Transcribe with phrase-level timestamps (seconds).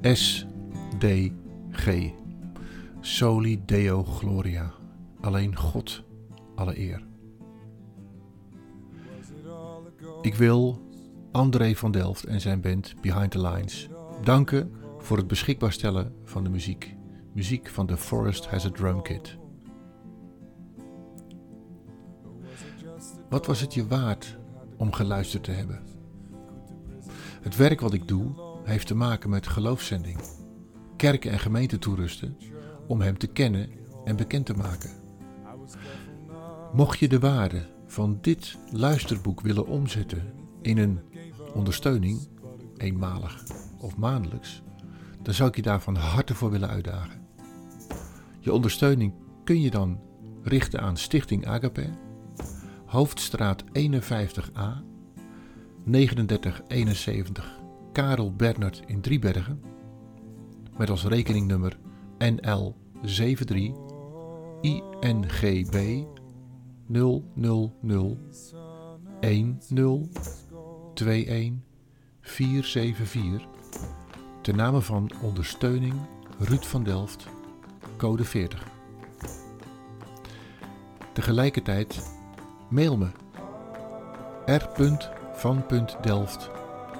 [0.00, 1.86] SDG.
[3.00, 4.72] Soli Deo Gloria.
[5.20, 6.02] Alleen God
[6.54, 7.06] alle eer.
[10.22, 10.82] Ik wil
[11.32, 13.88] André van Delft en zijn band Behind the Lines
[14.22, 16.96] danken voor het beschikbaar stellen van de muziek.
[17.32, 19.36] Muziek van The Forest Has a Drum Kit.
[23.28, 24.38] Wat was het je waard
[24.76, 25.82] om geluisterd te hebben?
[27.40, 30.18] Het werk wat ik doe heeft te maken met geloofszending.
[30.96, 32.36] Kerken en gemeenten toerusten
[32.86, 33.70] om hem te kennen
[34.04, 34.90] en bekend te maken.
[36.72, 40.32] Mocht je de waarde van dit luisterboek willen omzetten
[40.62, 41.00] in een
[41.54, 42.28] ondersteuning,
[42.76, 43.42] eenmalig
[43.78, 44.62] of maandelijks,
[45.22, 47.26] dan zou ik je daar van harte voor willen uitdagen.
[48.40, 49.12] Je ondersteuning
[49.44, 50.00] kun je dan
[50.42, 51.90] richten aan Stichting Agape,
[52.84, 54.82] Hoofdstraat 51a,
[55.84, 57.57] 3971
[57.98, 59.62] Karel Bernard in Driebergen,
[60.76, 61.78] met als rekeningnummer
[62.18, 63.70] NL 73
[64.60, 66.04] INGB
[66.86, 68.18] 000 10
[69.20, 70.08] 21
[72.20, 73.48] 474
[74.42, 75.94] ten name van ondersteuning
[76.38, 77.26] Ruud van Delft,
[77.96, 78.66] code 40.
[81.12, 82.12] Tegelijkertijd
[82.70, 83.08] mail me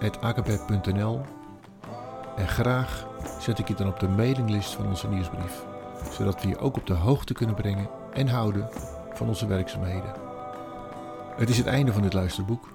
[0.00, 1.20] r.van.delft.agabet.nl
[2.36, 3.06] en graag
[3.38, 5.64] zet ik je dan op de mailinglist van onze nieuwsbrief,
[6.10, 8.68] zodat we je ook op de hoogte kunnen brengen en houden
[9.12, 10.12] van onze werkzaamheden.
[11.36, 12.68] Het is het einde van dit luisterboek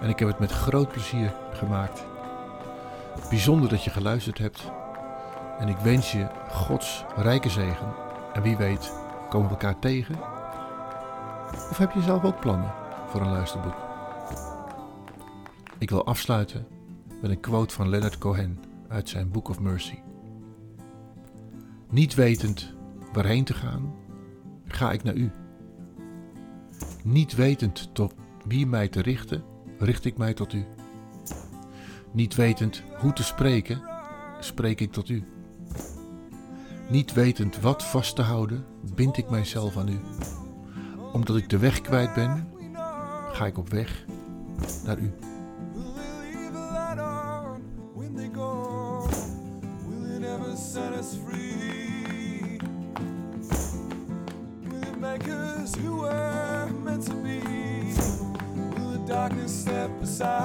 [0.00, 2.04] en ik heb het met groot plezier gemaakt.
[3.28, 4.70] Bijzonder dat je geluisterd hebt
[5.58, 7.94] en ik wens je Gods rijke zegen
[8.32, 8.92] en wie weet
[9.28, 10.14] komen we elkaar tegen.
[11.70, 12.72] Of heb je zelf ook plannen
[13.06, 13.93] voor een luisterboek?
[15.78, 16.66] Ik wil afsluiten
[17.20, 18.58] met een quote van Leonard Cohen
[18.88, 19.98] uit zijn Book of Mercy.
[21.90, 22.74] Niet wetend
[23.12, 23.94] waarheen te gaan,
[24.66, 25.30] ga ik naar u.
[27.04, 28.14] Niet wetend tot
[28.46, 29.44] wie mij te richten,
[29.78, 30.64] richt ik mij tot u.
[32.12, 33.82] Niet wetend hoe te spreken,
[34.40, 35.24] spreek ik tot u.
[36.90, 38.64] Niet wetend wat vast te houden,
[38.94, 40.00] bind ik mijzelf aan u.
[41.12, 42.48] Omdat ik de weg kwijt ben,
[43.32, 44.04] ga ik op weg
[44.84, 45.12] naar u.
[48.16, 49.08] indigo?
[49.86, 52.58] Will it ever set us free?
[54.68, 57.40] Will it make us who we're meant to be?
[58.78, 60.43] Will the darkness step aside?